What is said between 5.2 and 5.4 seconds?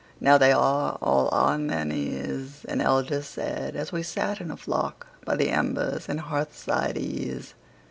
By